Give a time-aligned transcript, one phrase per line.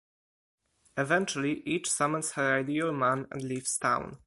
[0.97, 4.17] Eventually, each summons her ideal man and leaves town.